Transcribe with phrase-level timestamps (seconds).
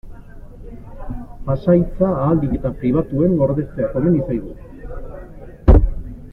[1.49, 5.81] Pasahitza ahalik eta pribatuen gordetzea komeni zaigu.